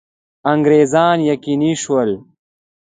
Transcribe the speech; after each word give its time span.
انګرېزان 0.51 1.17
یقیني 1.31 1.71
شول. 1.81 2.11